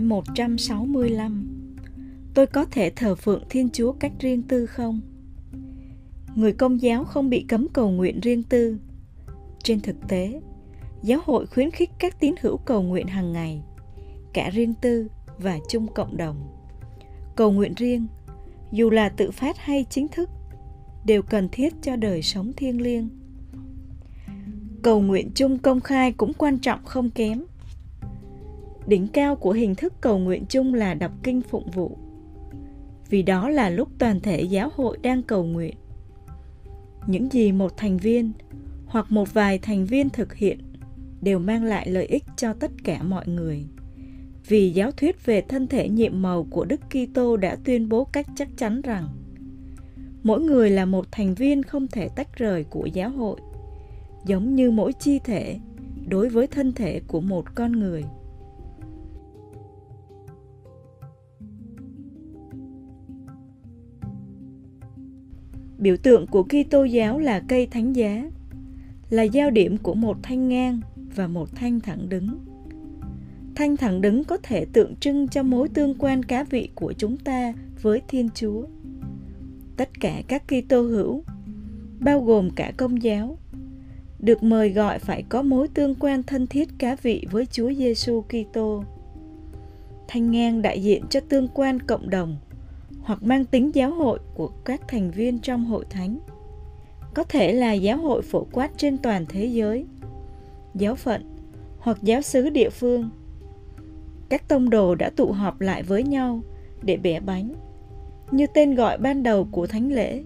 Hỏi 0.00 0.06
165 0.06 1.46
Tôi 2.34 2.46
có 2.46 2.64
thể 2.64 2.90
thờ 2.90 3.14
phượng 3.14 3.42
Thiên 3.50 3.68
Chúa 3.72 3.92
cách 3.92 4.12
riêng 4.18 4.42
tư 4.42 4.66
không? 4.66 5.00
Người 6.34 6.52
công 6.52 6.80
giáo 6.80 7.04
không 7.04 7.30
bị 7.30 7.44
cấm 7.48 7.68
cầu 7.72 7.90
nguyện 7.90 8.20
riêng 8.20 8.42
tư. 8.42 8.78
Trên 9.62 9.80
thực 9.80 9.96
tế, 10.08 10.40
giáo 11.02 11.20
hội 11.24 11.46
khuyến 11.46 11.70
khích 11.70 11.90
các 11.98 12.20
tín 12.20 12.34
hữu 12.40 12.56
cầu 12.56 12.82
nguyện 12.82 13.06
hàng 13.06 13.32
ngày, 13.32 13.62
cả 14.32 14.50
riêng 14.50 14.74
tư 14.80 15.08
và 15.38 15.58
chung 15.68 15.86
cộng 15.94 16.16
đồng. 16.16 16.36
Cầu 17.36 17.52
nguyện 17.52 17.74
riêng, 17.76 18.06
dù 18.72 18.90
là 18.90 19.08
tự 19.08 19.30
phát 19.30 19.58
hay 19.58 19.86
chính 19.90 20.08
thức, 20.08 20.30
đều 21.04 21.22
cần 21.22 21.48
thiết 21.52 21.74
cho 21.82 21.96
đời 21.96 22.22
sống 22.22 22.52
thiêng 22.56 22.82
liêng. 22.82 23.08
Cầu 24.82 25.00
nguyện 25.00 25.30
chung 25.34 25.58
công 25.58 25.80
khai 25.80 26.12
cũng 26.12 26.32
quan 26.34 26.58
trọng 26.58 26.84
không 26.84 27.10
kém 27.10 27.44
đỉnh 28.90 29.08
cao 29.08 29.36
của 29.36 29.52
hình 29.52 29.74
thức 29.74 29.92
cầu 30.00 30.18
nguyện 30.18 30.44
chung 30.48 30.74
là 30.74 30.94
đọc 30.94 31.12
kinh 31.22 31.40
phụng 31.42 31.70
vụ. 31.70 31.98
Vì 33.10 33.22
đó 33.22 33.48
là 33.48 33.70
lúc 33.70 33.88
toàn 33.98 34.20
thể 34.20 34.42
giáo 34.42 34.70
hội 34.74 34.98
đang 35.02 35.22
cầu 35.22 35.44
nguyện. 35.44 35.74
Những 37.06 37.32
gì 37.32 37.52
một 37.52 37.76
thành 37.76 37.96
viên 37.96 38.32
hoặc 38.86 39.12
một 39.12 39.34
vài 39.34 39.58
thành 39.58 39.86
viên 39.86 40.10
thực 40.10 40.34
hiện 40.34 40.58
đều 41.20 41.38
mang 41.38 41.64
lại 41.64 41.90
lợi 41.90 42.06
ích 42.06 42.24
cho 42.36 42.52
tất 42.52 42.70
cả 42.84 43.02
mọi 43.02 43.28
người. 43.28 43.66
Vì 44.48 44.70
giáo 44.70 44.92
thuyết 44.92 45.26
về 45.26 45.40
thân 45.40 45.66
thể 45.66 45.88
nhiệm 45.88 46.22
màu 46.22 46.46
của 46.50 46.64
Đức 46.64 46.80
Kitô 46.90 47.36
đã 47.36 47.56
tuyên 47.64 47.88
bố 47.88 48.04
cách 48.04 48.26
chắc 48.36 48.48
chắn 48.56 48.82
rằng 48.82 49.08
mỗi 50.22 50.40
người 50.40 50.70
là 50.70 50.84
một 50.84 51.06
thành 51.12 51.34
viên 51.34 51.62
không 51.62 51.88
thể 51.88 52.08
tách 52.08 52.36
rời 52.36 52.64
của 52.64 52.86
giáo 52.86 53.10
hội, 53.10 53.40
giống 54.24 54.54
như 54.54 54.70
mỗi 54.70 54.92
chi 54.92 55.18
thể 55.18 55.58
đối 56.08 56.28
với 56.28 56.46
thân 56.46 56.72
thể 56.72 57.00
của 57.06 57.20
một 57.20 57.54
con 57.54 57.72
người. 57.72 58.04
Biểu 65.80 65.96
tượng 65.96 66.26
của 66.26 66.42
Kitô 66.42 66.84
giáo 66.84 67.18
là 67.18 67.40
cây 67.48 67.66
thánh 67.66 67.92
giá, 67.92 68.30
là 69.10 69.22
giao 69.22 69.50
điểm 69.50 69.76
của 69.78 69.94
một 69.94 70.16
thanh 70.22 70.48
ngang 70.48 70.80
và 71.14 71.26
một 71.26 71.48
thanh 71.54 71.80
thẳng 71.80 72.08
đứng. 72.08 72.38
Thanh 73.54 73.76
thẳng 73.76 74.00
đứng 74.00 74.24
có 74.24 74.36
thể 74.42 74.64
tượng 74.64 74.96
trưng 74.96 75.28
cho 75.28 75.42
mối 75.42 75.68
tương 75.68 75.94
quan 75.98 76.22
cá 76.22 76.44
vị 76.44 76.68
của 76.74 76.92
chúng 76.92 77.16
ta 77.16 77.52
với 77.82 78.02
Thiên 78.08 78.28
Chúa. 78.34 78.62
Tất 79.76 80.00
cả 80.00 80.22
các 80.28 80.42
Kitô 80.48 80.82
hữu, 80.82 81.24
bao 82.00 82.20
gồm 82.20 82.50
cả 82.50 82.72
công 82.76 83.02
giáo, 83.02 83.38
được 84.18 84.42
mời 84.42 84.70
gọi 84.70 84.98
phải 84.98 85.22
có 85.28 85.42
mối 85.42 85.68
tương 85.68 85.94
quan 85.94 86.22
thân 86.22 86.46
thiết 86.46 86.68
cá 86.78 86.96
vị 87.02 87.26
với 87.30 87.46
Chúa 87.46 87.72
Giêsu 87.72 88.22
Kitô. 88.22 88.84
Thanh 90.08 90.30
ngang 90.30 90.62
đại 90.62 90.82
diện 90.82 91.02
cho 91.10 91.20
tương 91.20 91.48
quan 91.48 91.80
cộng 91.80 92.10
đồng– 92.10 92.36
hoặc 93.02 93.22
mang 93.22 93.44
tính 93.44 93.74
giáo 93.74 93.90
hội 93.90 94.18
của 94.34 94.48
các 94.64 94.88
thành 94.88 95.10
viên 95.10 95.38
trong 95.38 95.64
hội 95.64 95.84
thánh. 95.90 96.18
Có 97.14 97.24
thể 97.24 97.52
là 97.52 97.72
giáo 97.72 97.96
hội 97.96 98.22
phổ 98.22 98.46
quát 98.52 98.70
trên 98.76 98.98
toàn 98.98 99.26
thế 99.28 99.44
giới 99.44 99.84
giáo 100.74 100.94
phận 100.94 101.22
hoặc 101.78 101.98
giáo 102.02 102.22
xứ 102.22 102.50
địa 102.50 102.70
phương. 102.70 103.10
Các 104.28 104.48
tông 104.48 104.70
đồ 104.70 104.94
đã 104.94 105.10
tụ 105.10 105.32
họp 105.32 105.60
lại 105.60 105.82
với 105.82 106.02
nhau 106.02 106.40
để 106.82 106.96
bẻ 106.96 107.20
bánh 107.20 107.54
như 108.30 108.46
tên 108.54 108.74
gọi 108.74 108.98
ban 108.98 109.22
đầu 109.22 109.48
của 109.50 109.66
thánh 109.66 109.92
lễ. 109.92 110.22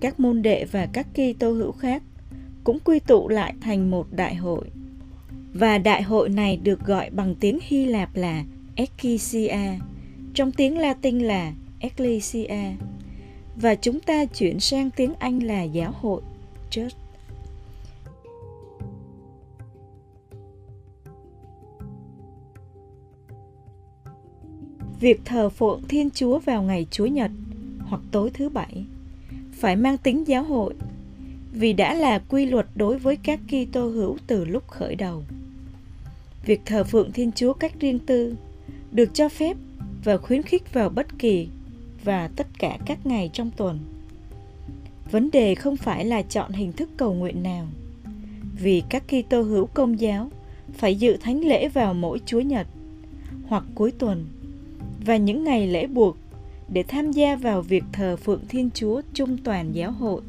Các 0.00 0.20
môn 0.20 0.42
đệ 0.42 0.64
và 0.64 0.88
các 0.92 1.06
kỳ 1.14 1.32
tô 1.32 1.52
hữu 1.52 1.72
khác 1.72 2.02
cũng 2.64 2.78
quy 2.84 2.98
tụ 2.98 3.28
lại 3.28 3.54
thành 3.60 3.90
một 3.90 4.06
đại 4.10 4.34
hội. 4.34 4.70
Và 5.52 5.78
đại 5.78 6.02
hội 6.02 6.28
này 6.28 6.56
được 6.56 6.86
gọi 6.86 7.10
bằng 7.10 7.34
tiếng 7.34 7.58
Hy 7.62 7.84
Lạp 7.84 8.16
là 8.16 8.44
Ekkisia, 8.74 9.78
trong 10.34 10.52
tiếng 10.52 10.78
Latin 10.78 11.18
là 11.18 11.52
Ecclesia 11.80 12.72
và 13.56 13.74
chúng 13.74 14.00
ta 14.00 14.24
chuyển 14.24 14.60
sang 14.60 14.90
tiếng 14.90 15.14
Anh 15.18 15.42
là 15.42 15.62
giáo 15.62 15.92
hội, 16.00 16.22
Church. 16.70 16.96
Việc 25.00 25.20
thờ 25.24 25.48
phượng 25.48 25.82
Thiên 25.88 26.10
Chúa 26.10 26.38
vào 26.38 26.62
ngày 26.62 26.86
Chúa 26.90 27.06
Nhật 27.06 27.30
hoặc 27.80 28.02
tối 28.10 28.30
thứ 28.34 28.48
bảy 28.48 28.84
phải 29.52 29.76
mang 29.76 29.98
tính 29.98 30.28
giáo 30.28 30.42
hội 30.42 30.74
vì 31.52 31.72
đã 31.72 31.94
là 31.94 32.18
quy 32.18 32.46
luật 32.46 32.66
đối 32.74 32.98
với 32.98 33.16
các 33.16 33.40
Kitô 33.48 33.88
hữu 33.88 34.16
từ 34.26 34.44
lúc 34.44 34.68
khởi 34.68 34.94
đầu. 34.94 35.24
Việc 36.44 36.60
thờ 36.66 36.84
phượng 36.84 37.12
Thiên 37.12 37.32
Chúa 37.32 37.52
cách 37.52 37.80
riêng 37.80 37.98
tư 37.98 38.34
được 38.92 39.14
cho 39.14 39.28
phép 39.28 39.56
và 40.04 40.16
khuyến 40.16 40.42
khích 40.42 40.72
vào 40.72 40.88
bất 40.88 41.06
kỳ 41.18 41.48
và 42.04 42.28
tất 42.36 42.46
cả 42.58 42.78
các 42.86 43.06
ngày 43.06 43.30
trong 43.32 43.50
tuần. 43.56 43.78
Vấn 45.10 45.30
đề 45.30 45.54
không 45.54 45.76
phải 45.76 46.04
là 46.04 46.22
chọn 46.22 46.52
hình 46.52 46.72
thức 46.72 46.90
cầu 46.96 47.14
nguyện 47.14 47.42
nào, 47.42 47.68
vì 48.62 48.82
các 48.88 49.02
Kitô 49.08 49.42
hữu 49.42 49.66
công 49.66 50.00
giáo 50.00 50.30
phải 50.72 50.94
dự 50.94 51.16
thánh 51.16 51.44
lễ 51.44 51.68
vào 51.68 51.94
mỗi 51.94 52.20
Chúa 52.26 52.40
Nhật 52.40 52.66
hoặc 53.46 53.64
cuối 53.74 53.90
tuần 53.90 54.26
và 55.06 55.16
những 55.16 55.44
ngày 55.44 55.66
lễ 55.66 55.86
buộc 55.86 56.16
để 56.68 56.82
tham 56.82 57.12
gia 57.12 57.36
vào 57.36 57.62
việc 57.62 57.84
thờ 57.92 58.16
phượng 58.16 58.42
Thiên 58.48 58.70
Chúa 58.74 59.02
chung 59.14 59.36
toàn 59.44 59.72
giáo 59.72 59.92
hội. 59.92 60.22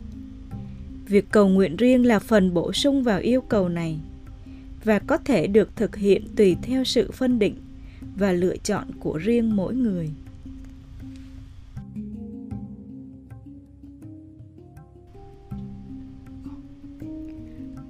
Việc 1.05 1.25
cầu 1.31 1.49
nguyện 1.49 1.75
riêng 1.75 2.05
là 2.05 2.19
phần 2.19 2.53
bổ 2.53 2.73
sung 2.73 3.03
vào 3.03 3.19
yêu 3.19 3.41
cầu 3.41 3.69
này 3.69 3.99
và 4.83 4.99
có 4.99 5.17
thể 5.17 5.47
được 5.47 5.75
thực 5.75 5.95
hiện 5.95 6.23
tùy 6.35 6.55
theo 6.61 6.83
sự 6.83 7.11
phân 7.11 7.39
định 7.39 7.55
và 8.15 8.31
lựa 8.31 8.57
chọn 8.57 8.87
của 8.99 9.17
riêng 9.17 9.55
mỗi 9.55 9.75
người. 9.75 10.09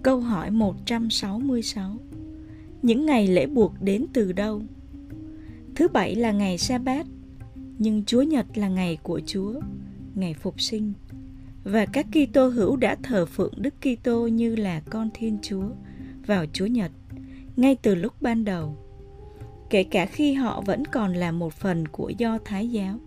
Câu 0.03 0.19
hỏi 0.19 0.51
166 0.51 1.97
Những 2.81 3.05
ngày 3.05 3.27
lễ 3.27 3.47
buộc 3.47 3.73
đến 3.81 4.05
từ 4.13 4.31
đâu? 4.31 4.61
Thứ 5.75 5.87
bảy 5.87 6.15
là 6.15 6.31
ngày 6.31 6.57
sa 6.57 6.77
bát 6.77 7.05
nhưng 7.79 8.03
Chúa 8.05 8.21
Nhật 8.21 8.45
là 8.57 8.67
ngày 8.67 8.97
của 9.03 9.21
Chúa, 9.25 9.53
ngày 10.15 10.33
phục 10.33 10.61
sinh. 10.61 10.93
Và 11.63 11.85
các 11.85 12.05
Kitô 12.11 12.47
hữu 12.47 12.75
đã 12.75 12.95
thờ 13.03 13.25
phượng 13.25 13.53
Đức 13.57 13.73
Kitô 13.81 14.27
như 14.27 14.55
là 14.55 14.81
con 14.89 15.09
Thiên 15.13 15.37
Chúa 15.41 15.65
vào 16.25 16.45
Chúa 16.53 16.65
Nhật 16.65 16.91
ngay 17.55 17.75
từ 17.75 17.95
lúc 17.95 18.13
ban 18.21 18.45
đầu, 18.45 18.77
kể 19.69 19.83
cả 19.83 20.05
khi 20.05 20.33
họ 20.33 20.61
vẫn 20.61 20.85
còn 20.85 21.13
là 21.13 21.31
một 21.31 21.53
phần 21.53 21.87
của 21.87 22.09
Do 22.17 22.37
Thái 22.45 22.69
giáo. 22.69 22.97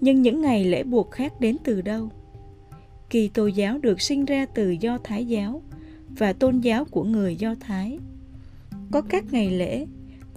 Nhưng 0.00 0.22
những 0.22 0.40
ngày 0.40 0.64
lễ 0.64 0.82
buộc 0.82 1.10
khác 1.10 1.40
đến 1.40 1.56
từ 1.64 1.82
đâu? 1.82 2.08
Kỳ 3.10 3.28
Tô 3.28 3.46
giáo 3.46 3.78
được 3.78 4.00
sinh 4.00 4.24
ra 4.24 4.46
từ 4.46 4.70
Do 4.70 4.98
Thái 5.04 5.26
giáo 5.26 5.62
và 6.18 6.32
tôn 6.32 6.60
giáo 6.60 6.84
của 6.84 7.04
người 7.04 7.36
Do 7.36 7.54
Thái. 7.60 7.98
Có 8.92 9.02
các 9.02 9.32
ngày 9.32 9.50
lễ 9.50 9.86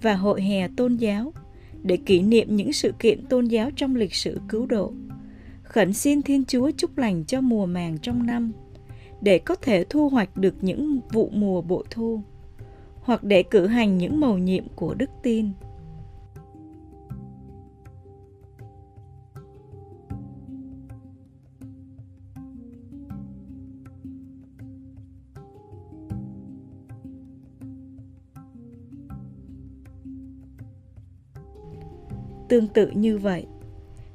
và 0.02 0.14
hội 0.14 0.42
hè 0.42 0.68
tôn 0.68 0.96
giáo 0.96 1.32
để 1.82 1.96
kỷ 1.96 2.22
niệm 2.22 2.56
những 2.56 2.72
sự 2.72 2.92
kiện 2.98 3.26
tôn 3.26 3.44
giáo 3.44 3.70
trong 3.76 3.96
lịch 3.96 4.14
sử 4.14 4.40
cứu 4.48 4.66
độ. 4.66 4.92
khẩn 5.62 5.92
xin 5.92 6.22
Thiên 6.22 6.44
Chúa 6.44 6.70
chúc 6.70 6.98
lành 6.98 7.24
cho 7.24 7.40
mùa 7.40 7.66
màng 7.66 7.98
trong 7.98 8.26
năm 8.26 8.52
để 9.20 9.38
có 9.38 9.54
thể 9.54 9.84
thu 9.84 10.08
hoạch 10.08 10.36
được 10.36 10.54
những 10.60 11.00
vụ 11.12 11.30
mùa 11.34 11.62
bội 11.62 11.84
thu 11.90 12.22
hoặc 13.00 13.24
để 13.24 13.42
cử 13.42 13.66
hành 13.66 13.98
những 13.98 14.20
mầu 14.20 14.38
nhiệm 14.38 14.64
của 14.74 14.94
đức 14.94 15.10
tin. 15.22 15.50
Tương 32.48 32.68
tự 32.68 32.90
như 32.90 33.18
vậy, 33.18 33.46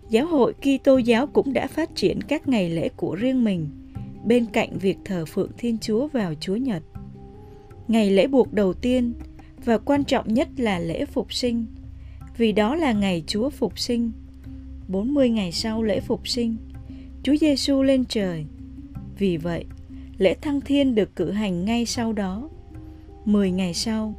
giáo 0.10 0.26
hội 0.26 0.54
Kitô 0.54 0.98
giáo 0.98 1.28
cũng 1.28 1.54
đã 1.54 1.68
phát 1.68 1.96
triển 1.96 2.22
các 2.22 2.48
ngày 2.48 2.70
lễ 2.70 2.90
của 2.90 3.16
riêng 3.16 3.44
mình 3.44 3.70
bên 4.26 4.46
cạnh 4.46 4.78
việc 4.78 4.98
thờ 5.06 5.26
phượng 5.26 5.52
Thiên 5.58 5.78
Chúa 5.78 6.08
vào 6.08 6.34
Chúa 6.40 6.56
Nhật. 6.56 6.84
Ngày 7.88 8.10
lễ 8.10 8.28
buộc 8.28 8.54
đầu 8.54 8.74
tiên 8.74 9.14
và 9.66 9.78
quan 9.78 10.04
trọng 10.04 10.34
nhất 10.34 10.50
là 10.58 10.80
lễ 10.80 11.06
phục 11.06 11.34
sinh, 11.34 11.66
vì 12.38 12.52
đó 12.52 12.76
là 12.76 12.92
ngày 12.92 13.24
Chúa 13.28 13.50
phục 13.50 13.80
sinh. 13.80 14.12
40 14.88 15.30
ngày 15.30 15.52
sau 15.52 15.84
lễ 15.84 16.00
phục 16.00 16.28
sinh, 16.28 16.56
Chúa 17.24 17.36
Giêsu 17.36 17.82
lên 17.82 18.06
trời. 18.06 18.46
Vì 19.18 19.38
vậy, 19.38 19.66
lễ 20.18 20.36
thăng 20.42 20.62
thiên 20.62 20.96
được 20.96 21.16
cử 21.16 21.32
hành 21.32 21.66
ngay 21.66 21.86
sau 21.86 22.14
đó. 22.14 22.50
10 23.26 23.52
ngày 23.52 23.74
sau, 23.74 24.14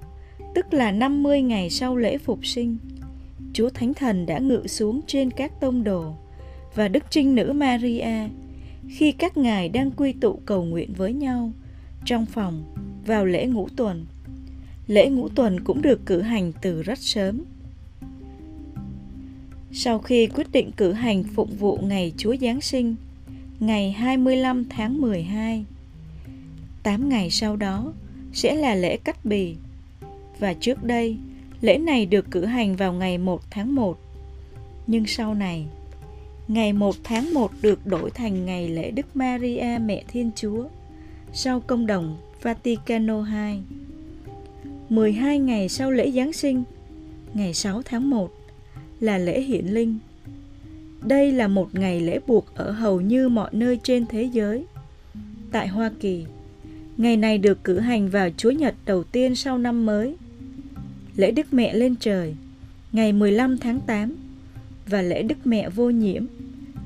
tức 0.55 0.75
là 0.75 0.93
50 0.93 1.43
ngày 1.43 1.70
sau 1.70 1.96
lễ 1.96 2.19
phục 2.19 2.46
sinh, 2.46 2.76
Chúa 3.55 3.71
Thánh 3.71 3.95
Thần 3.95 4.27
đã 4.27 4.39
ngự 4.39 4.67
xuống 4.67 5.01
trên 5.06 5.31
các 5.31 5.61
tông 5.61 5.85
đồ 5.85 6.15
và 6.75 6.89
Đức 6.89 7.05
Trinh 7.11 7.35
Nữ 7.35 7.53
Maria 7.53 8.29
khi 8.89 9.12
các 9.12 9.37
ngài 9.37 9.69
đang 9.69 9.91
quy 9.91 10.12
tụ 10.12 10.41
cầu 10.47 10.65
nguyện 10.65 10.93
với 10.97 11.12
nhau 11.12 11.53
trong 12.05 12.27
phòng 12.27 12.65
vào 13.06 13.25
lễ 13.25 13.47
ngũ 13.47 13.69
tuần. 13.77 14.06
Lễ 14.87 15.09
ngũ 15.09 15.29
tuần 15.29 15.61
cũng 15.65 15.83
được 15.83 16.06
cử 16.06 16.21
hành 16.21 16.53
từ 16.62 16.83
rất 16.83 16.99
sớm. 16.99 17.45
Sau 19.73 19.99
khi 19.99 20.27
quyết 20.27 20.53
định 20.53 20.71
cử 20.77 20.93
hành 20.93 21.25
phụng 21.25 21.56
vụ 21.56 21.79
ngày 21.83 22.12
Chúa 22.17 22.37
Giáng 22.41 22.61
sinh, 22.61 22.95
ngày 23.61 23.93
25 23.93 24.65
tháng 24.69 25.01
12, 25.01 25.65
8 26.83 27.09
ngày 27.09 27.31
sau 27.31 27.56
đó 27.56 27.93
sẽ 28.33 28.55
là 28.55 28.75
lễ 28.75 28.97
cắt 28.97 29.25
bì. 29.25 29.55
Và 30.39 30.55
trước 30.55 30.85
đây, 30.85 31.17
lễ 31.64 31.78
này 31.78 32.06
được 32.06 32.31
cử 32.31 32.44
hành 32.44 32.76
vào 32.76 32.93
ngày 32.93 33.19
1 33.19 33.43
tháng 33.50 33.75
1. 33.75 33.99
Nhưng 34.87 35.06
sau 35.06 35.34
này, 35.34 35.66
ngày 36.49 36.72
1 36.72 36.96
tháng 37.05 37.34
1 37.34 37.50
được 37.62 37.87
đổi 37.87 38.11
thành 38.11 38.46
ngày 38.46 38.69
lễ 38.69 38.90
Đức 38.90 39.16
Maria 39.16 39.78
Mẹ 39.84 40.05
Thiên 40.08 40.31
Chúa 40.37 40.64
sau 41.32 41.61
công 41.61 41.87
đồng 41.87 42.16
Vaticano 42.43 43.26
II. 43.26 43.61
12 44.88 45.38
ngày 45.38 45.69
sau 45.69 45.90
lễ 45.90 46.11
Giáng 46.11 46.32
sinh, 46.32 46.62
ngày 47.34 47.55
6 47.55 47.82
tháng 47.82 48.10
1 48.10 48.31
là 49.00 49.19
lễ 49.19 49.40
hiển 49.40 49.67
linh. 49.67 49.99
Đây 51.02 51.32
là 51.32 51.49
một 51.49 51.75
ngày 51.75 52.00
lễ 52.00 52.19
buộc 52.26 52.55
ở 52.55 52.70
hầu 52.70 53.00
như 53.00 53.28
mọi 53.28 53.50
nơi 53.52 53.78
trên 53.82 54.06
thế 54.06 54.22
giới. 54.22 54.64
Tại 55.52 55.69
Hoa 55.69 55.90
Kỳ, 56.00 56.25
ngày 56.96 57.17
này 57.17 57.38
được 57.38 57.64
cử 57.64 57.78
hành 57.78 58.08
vào 58.08 58.28
Chúa 58.37 58.50
Nhật 58.50 58.75
đầu 58.87 59.05
tiên 59.05 59.34
sau 59.34 59.58
năm 59.58 59.87
mới. 59.87 60.17
Lễ 61.16 61.31
Đức 61.31 61.55
Mẹ 61.55 61.75
lên 61.75 61.96
trời, 62.00 62.34
ngày 62.93 63.12
15 63.12 63.58
tháng 63.58 63.81
8 63.81 64.16
và 64.87 65.02
lễ 65.02 65.22
Đức 65.22 65.38
Mẹ 65.44 65.69
vô 65.69 65.90
nhiễm, 65.90 66.25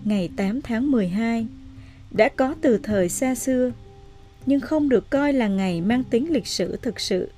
ngày 0.05 0.31
8 0.37 0.63
tháng 0.63 0.91
12 0.91 1.47
đã 2.11 2.29
có 2.29 2.55
từ 2.61 2.79
thời 2.83 3.09
xa 3.09 3.35
xưa 3.35 3.73
nhưng 4.47 4.61
không 4.61 4.89
được 4.89 5.11
coi 5.11 5.33
là 5.33 5.49
ngày 5.49 5.81
mang 5.81 6.05
tính 6.05 6.33
lịch 6.33 6.47
sử 6.47 6.77
thực 6.77 7.01
sự 7.01 7.31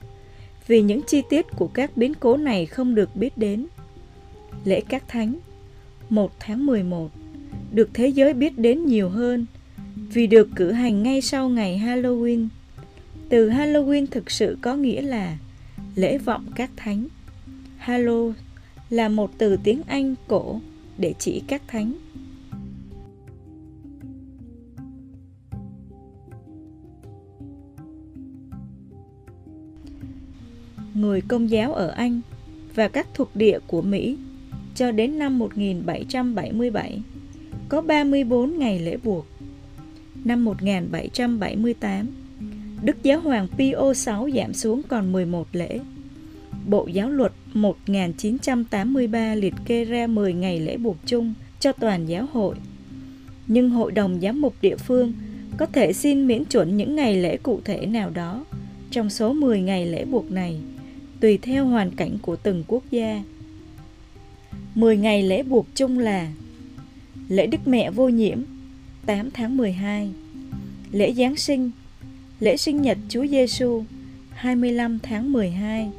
vì 0.67 0.83
những 0.83 1.01
chi 1.07 1.23
tiết 1.31 1.47
của 1.57 1.67
các 1.67 1.97
biến 1.97 2.15
cố 2.21 2.37
này 2.37 2.67
không 2.67 2.95
được 2.95 3.17
biết 3.17 3.39
đến. 3.39 3.67
Lễ 4.65 4.81
các 4.89 5.09
thánh 5.09 5.35
1 6.09 6.33
tháng 6.41 6.67
11 6.67 7.11
được 7.73 7.91
thế 7.95 8.09
giới 8.09 8.35
biết 8.35 8.59
đến 8.59 8.87
nhiều 8.87 9.09
hơn 9.09 9.47
vì 10.13 10.27
được 10.27 10.49
cử 10.57 10.73
hành 10.73 11.03
ngay 11.03 11.21
sau 11.21 11.49
ngày 11.49 11.83
Halloween. 11.85 12.49
Từ 13.29 13.51
Halloween 13.51 14.07
thực 14.11 14.31
sự 14.31 14.59
có 14.63 14.77
nghĩa 14.77 15.03
là 15.03 15.37
lễ 15.95 16.19
vọng 16.19 16.47
các 16.55 16.71
thánh. 16.77 17.07
halo 17.77 18.33
là 18.91 19.09
một 19.09 19.31
từ 19.39 19.57
tiếng 19.57 19.83
Anh 19.87 20.15
cổ 20.29 20.61
để 20.99 21.15
chỉ 21.19 21.43
các 21.47 21.63
thánh. 21.67 21.93
người 30.95 31.21
công 31.21 31.51
giáo 31.51 31.75
ở 31.75 31.89
Anh 31.89 32.21
và 32.75 32.89
các 32.89 33.07
thuộc 33.15 33.37
địa 33.37 33.59
của 33.67 33.83
Mỹ 33.83 34.17
cho 34.75 34.93
đến 34.93 35.19
năm 35.19 35.39
1777 35.39 37.03
có 37.69 37.81
34 37.81 38.59
ngày 38.59 38.79
lễ 38.79 38.97
buộc. 38.97 39.27
Năm 40.25 40.45
1778, 40.45 42.07
Đức 42.83 43.03
Giáo 43.03 43.21
hoàng 43.21 43.49
Pio 43.59 43.93
VI 43.93 44.33
giảm 44.37 44.55
xuống 44.55 44.83
còn 44.89 45.13
11 45.13 45.49
lễ. 45.53 45.81
Bộ 46.67 46.87
Giáo 46.87 47.11
luật 47.11 47.33
1983 47.55 49.35
liệt 49.35 49.55
kê 49.65 49.85
ra 49.85 50.07
10 50.07 50.33
ngày 50.33 50.61
lễ 50.61 50.77
buộc 50.77 50.97
chung 51.07 51.35
cho 51.61 51.73
toàn 51.73 52.07
giáo 52.07 52.27
hội. 52.33 52.57
Nhưng 53.47 53.71
Hội 53.71 53.93
đồng 53.93 54.21
Giám 54.21 54.41
mục 54.41 54.55
địa 54.63 54.77
phương 54.77 55.13
có 55.57 55.67
thể 55.67 55.93
xin 55.93 56.27
miễn 56.27 56.45
chuẩn 56.45 56.77
những 56.77 56.97
ngày 56.97 57.23
lễ 57.23 57.37
cụ 57.37 57.61
thể 57.65 57.87
nào 57.87 58.11
đó 58.11 58.45
trong 58.91 59.11
số 59.11 59.33
10 59.33 59.61
ngày 59.61 59.87
lễ 59.87 60.05
buộc 60.05 60.31
này, 60.31 60.61
tùy 61.21 61.39
theo 61.39 61.67
hoàn 61.67 61.91
cảnh 61.91 62.19
của 62.23 62.37
từng 62.37 62.65
quốc 62.67 62.83
gia. 62.91 63.23
10 64.75 64.97
ngày 64.97 65.23
lễ 65.23 65.43
buộc 65.43 65.67
chung 65.75 65.99
là 65.99 66.33
Lễ 67.29 67.47
Đức 67.47 67.69
Mẹ 67.69 67.91
Vô 67.91 68.09
Nhiễm 68.09 68.39
8 69.07 69.31
tháng 69.31 69.57
12 69.57 70.11
Lễ 70.93 71.13
Giáng 71.13 71.37
sinh 71.37 71.71
Lễ 72.41 72.57
sinh 72.57 72.83
nhật 72.83 72.99
Chúa 73.09 73.27
Giêsu 73.27 73.85
25 74.31 74.99
tháng 74.99 75.33
12 75.33 75.91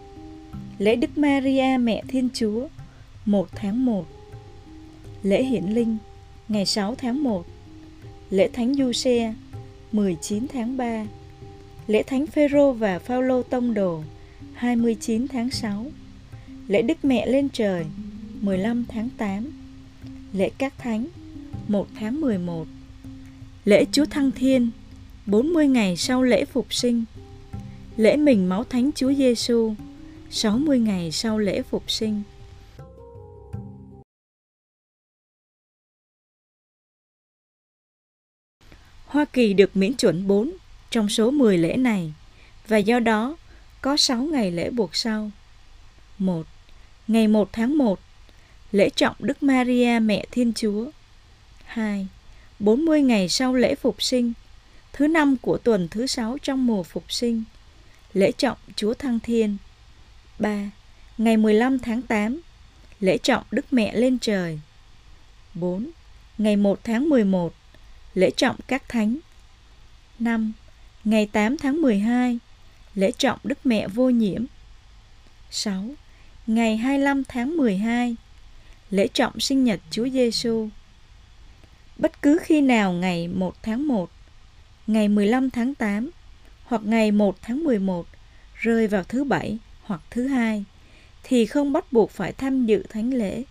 Lễ 0.77 0.95
Đức 0.95 1.17
Maria, 1.17 1.77
Mẹ 1.77 2.03
Thiên 2.07 2.29
Chúa 2.33 2.67
1 3.25 3.47
tháng 3.55 3.85
1 3.85 4.07
Lễ 5.23 5.43
Hiển 5.43 5.63
Linh, 5.63 5.97
ngày 6.47 6.65
6 6.65 6.95
tháng 6.95 7.23
1 7.23 7.45
Lễ 8.29 8.49
Thánh 8.53 8.73
Du 8.73 8.91
Xe 8.91 9.33
19 9.91 10.47
tháng 10.53 10.77
3 10.77 11.05
Lễ 11.87 12.03
Thánh 12.03 12.27
Phêrô 12.27 12.71
và 12.71 12.99
Phaolô 12.99 13.43
Tông 13.43 13.73
Đồ 13.73 14.03
29 14.53 15.27
tháng 15.27 15.51
6 15.51 15.85
Lễ 16.67 16.81
Đức 16.81 17.05
Mẹ 17.05 17.25
lên 17.25 17.49
trời 17.49 17.85
15 18.41 18.85
tháng 18.87 19.09
8 19.17 19.51
Lễ 20.33 20.49
Các 20.57 20.73
Thánh 20.77 21.05
1 21.67 21.87
tháng 21.99 22.21
11 22.21 22.67
Lễ 23.65 23.85
Chúa 23.91 24.05
Thăng 24.05 24.31
Thiên 24.31 24.69
40 25.25 25.67
ngày 25.67 25.97
sau 25.97 26.23
lễ 26.23 26.45
Phục 26.45 26.73
sinh 26.73 27.03
Lễ 27.97 28.17
Mình 28.17 28.49
Máu 28.49 28.63
Thánh 28.63 28.91
Chúa 28.95 29.13
Giêsu 29.13 29.75
60 30.29 30.79
ngày 30.79 31.11
sau 31.11 31.39
lễ 31.39 31.61
Phục 31.61 31.91
sinh 31.91 32.21
Hoa 39.05 39.25
Kỳ 39.25 39.53
được 39.53 39.75
miễn 39.77 39.93
chuẩn 39.93 40.27
4 40.27 40.51
trong 40.89 41.09
số 41.09 41.31
10 41.31 41.57
lễ 41.57 41.75
này 41.75 42.13
và 42.67 42.77
do 42.77 42.99
đó 42.99 43.37
có 43.81 43.97
6 43.97 44.23
ngày 44.23 44.51
lễ 44.51 44.69
buộc 44.69 44.95
sau. 44.95 45.31
1. 46.17 46.45
Ngày 47.07 47.27
1 47.27 47.49
tháng 47.51 47.77
1, 47.77 47.99
lễ 48.71 48.89
trọng 48.89 49.15
Đức 49.19 49.43
Maria 49.43 49.99
Mẹ 49.99 50.25
Thiên 50.31 50.53
Chúa. 50.53 50.85
2. 51.65 52.07
40 52.59 53.01
ngày 53.01 53.29
sau 53.29 53.53
lễ 53.53 53.75
phục 53.75 54.03
sinh, 54.03 54.33
thứ 54.93 55.07
năm 55.07 55.37
của 55.41 55.57
tuần 55.57 55.87
thứ 55.91 56.07
sáu 56.07 56.37
trong 56.41 56.65
mùa 56.67 56.83
phục 56.83 57.11
sinh, 57.11 57.43
lễ 58.13 58.31
trọng 58.31 58.57
Chúa 58.75 58.93
Thăng 58.93 59.19
Thiên. 59.19 59.57
3. 60.39 60.71
Ngày 61.17 61.37
15 61.37 61.79
tháng 61.79 62.01
8, 62.01 62.41
lễ 62.99 63.17
trọng 63.17 63.43
Đức 63.51 63.73
Mẹ 63.73 63.95
lên 63.95 64.19
trời. 64.19 64.59
4. 65.53 65.89
Ngày 66.37 66.55
1 66.55 66.79
tháng 66.83 67.09
11, 67.09 67.53
lễ 68.13 68.31
trọng 68.37 68.55
các 68.67 68.89
thánh. 68.89 69.17
5. 70.19 70.53
Ngày 71.03 71.25
8 71.25 71.57
tháng 71.57 71.81
12, 71.81 72.39
lễ 72.95 73.11
trọng 73.17 73.39
Đức 73.43 73.65
Mẹ 73.65 73.87
vô 73.87 74.09
nhiễm. 74.09 74.45
6. 75.51 75.83
Ngày 76.47 76.77
25 76.77 77.23
tháng 77.23 77.57
12, 77.57 78.15
lễ 78.89 79.07
trọng 79.07 79.39
sinh 79.39 79.63
nhật 79.63 79.79
Chúa 79.91 80.09
Giêsu. 80.09 80.69
Bất 81.97 82.21
cứ 82.21 82.39
khi 82.43 82.61
nào 82.61 82.93
ngày 82.93 83.27
1 83.27 83.63
tháng 83.63 83.87
1, 83.87 84.09
ngày 84.91 85.07
15 85.07 85.49
tháng 85.49 85.75
8 85.75 86.09
hoặc 86.63 86.81
ngày 86.85 87.11
1 87.11 87.35
tháng 87.41 87.63
11 87.63 88.05
rơi 88.55 88.87
vào 88.87 89.03
thứ 89.03 89.23
bảy 89.23 89.57
hoặc 89.81 90.01
thứ 90.09 90.27
hai 90.27 90.63
thì 91.23 91.45
không 91.45 91.73
bắt 91.73 91.93
buộc 91.93 92.11
phải 92.11 92.33
tham 92.33 92.65
dự 92.65 92.83
thánh 92.89 93.13
lễ. 93.13 93.43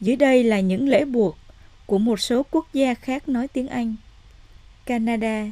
Dưới 0.00 0.16
đây 0.16 0.44
là 0.44 0.60
những 0.60 0.88
lễ 0.88 1.04
buộc 1.04 1.38
của 1.86 1.98
một 1.98 2.20
số 2.20 2.42
quốc 2.50 2.72
gia 2.72 2.94
khác 2.94 3.28
nói 3.28 3.48
tiếng 3.48 3.68
Anh. 3.68 3.96
Canada, 4.86 5.46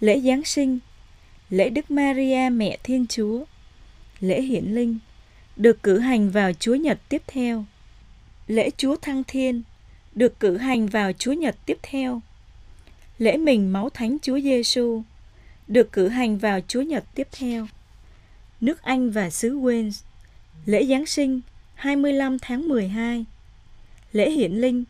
lễ 0.00 0.20
Giáng 0.20 0.44
sinh, 0.44 0.78
lễ 1.50 1.70
Đức 1.70 1.90
Maria 1.90 2.50
Mẹ 2.52 2.78
Thiên 2.82 3.06
Chúa, 3.06 3.44
lễ 4.20 4.42
hiển 4.42 4.64
linh, 4.64 4.98
được 5.56 5.82
cử 5.82 5.98
hành 5.98 6.30
vào 6.30 6.52
Chúa 6.52 6.74
Nhật 6.74 6.98
tiếp 7.08 7.22
theo. 7.26 7.64
Lễ 8.46 8.70
Chúa 8.76 8.96
Thăng 8.96 9.24
Thiên 9.24 9.62
được 10.14 10.40
cử 10.40 10.56
hành 10.56 10.86
vào 10.86 11.12
Chúa 11.12 11.32
Nhật 11.32 11.56
tiếp 11.66 11.78
theo. 11.82 12.20
Lễ 13.18 13.36
mình 13.36 13.72
máu 13.72 13.90
thánh 13.90 14.16
Chúa 14.22 14.40
Giêsu 14.40 15.02
được 15.68 15.92
cử 15.92 16.08
hành 16.08 16.38
vào 16.38 16.60
Chúa 16.68 16.82
Nhật 16.82 17.04
tiếp 17.14 17.28
theo. 17.32 17.66
Nước 18.60 18.82
Anh 18.82 19.10
và 19.10 19.30
xứ 19.30 19.58
Wales, 19.58 20.02
lễ 20.66 20.86
Giáng 20.86 21.06
sinh 21.06 21.40
25 21.74 22.38
tháng 22.38 22.68
12, 22.68 23.24
lễ 24.12 24.30
hiển 24.30 24.52
linh 24.52 24.84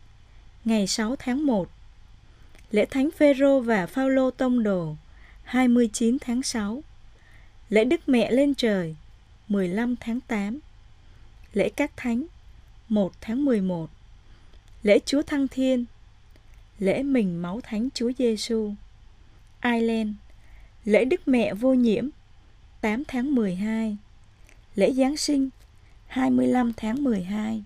ngày 0.65 0.87
6 0.87 1.15
tháng 1.19 1.45
1, 1.45 1.69
lễ 2.75 2.85
Thánh 2.85 3.09
Phêrô 3.11 3.59
và 3.59 3.87
Phaolô 3.87 4.31
tông 4.31 4.63
đồ 4.63 4.95
29 5.43 6.17
tháng 6.21 6.43
6, 6.43 6.83
lễ 7.69 7.85
Đức 7.85 8.09
Mẹ 8.09 8.31
lên 8.31 8.55
trời 8.55 8.95
15 9.47 9.95
tháng 9.95 10.19
8, 10.19 10.59
lễ 11.53 11.69
các 11.69 11.91
thánh 11.97 12.25
1 12.89 13.11
tháng 13.21 13.45
11, 13.45 13.89
lễ 14.83 14.99
Chúa 15.05 15.21
Thăng 15.21 15.47
Thiên, 15.47 15.85
lễ 16.79 17.03
mình 17.03 17.41
máu 17.41 17.61
thánh 17.63 17.89
Chúa 17.93 18.11
Giêsu, 18.17 18.73
Ireland, 19.63 20.09
lễ 20.85 21.05
Đức 21.05 21.27
Mẹ 21.27 21.53
vô 21.53 21.73
nhiễm 21.73 22.09
8 22.81 23.03
tháng 23.07 23.35
12, 23.35 23.97
lễ 24.75 24.91
Giáng 24.91 25.17
sinh 25.17 25.49
25 26.07 26.73
tháng 26.77 27.03
12, 27.03 27.63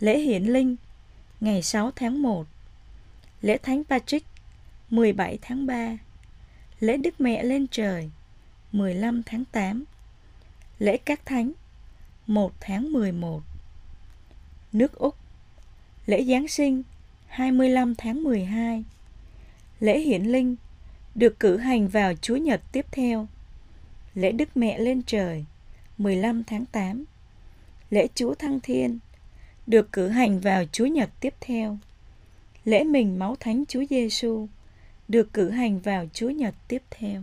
lễ 0.00 0.18
hiển 0.18 0.44
linh 0.44 0.76
ngày 1.40 1.62
6 1.62 1.90
tháng 1.96 2.22
1, 2.22 2.46
lễ 3.44 3.58
Thánh 3.58 3.84
Patrick 3.84 4.26
17 4.90 5.38
tháng 5.42 5.66
3, 5.66 5.98
lễ 6.80 6.96
Đức 6.96 7.20
Mẹ 7.20 7.42
lên 7.42 7.66
trời 7.70 8.10
15 8.72 9.22
tháng 9.22 9.44
8, 9.52 9.84
lễ 10.78 10.96
các 10.96 11.26
thánh 11.26 11.52
1 12.26 12.52
tháng 12.60 12.92
11. 12.92 13.42
Nước 14.72 14.92
Úc 14.92 15.16
Lễ 16.06 16.24
Giáng 16.24 16.48
sinh 16.48 16.82
25 17.26 17.94
tháng 17.94 18.22
12 18.22 18.84
Lễ 19.80 20.00
hiển 20.00 20.22
linh 20.22 20.56
được 21.14 21.40
cử 21.40 21.56
hành 21.56 21.88
vào 21.88 22.14
Chúa 22.14 22.36
Nhật 22.36 22.60
tiếp 22.72 22.86
theo. 22.92 23.26
Lễ 24.14 24.32
Đức 24.32 24.56
Mẹ 24.56 24.78
lên 24.78 25.02
trời 25.02 25.44
15 25.98 26.44
tháng 26.44 26.66
8 26.66 27.04
Lễ 27.90 28.06
Chúa 28.14 28.34
Thăng 28.34 28.60
Thiên 28.60 28.98
được 29.66 29.92
cử 29.92 30.08
hành 30.08 30.40
vào 30.40 30.64
Chúa 30.72 30.86
Nhật 30.86 31.10
tiếp 31.20 31.34
theo. 31.40 31.78
Lễ 32.64 32.84
mình 32.84 33.18
máu 33.18 33.36
thánh 33.40 33.64
Chúa 33.68 33.84
Giêsu 33.90 34.48
được 35.08 35.32
cử 35.32 35.50
hành 35.50 35.80
vào 35.80 36.06
Chúa 36.12 36.30
Nhật 36.30 36.54
tiếp 36.68 36.82
theo. 36.90 37.22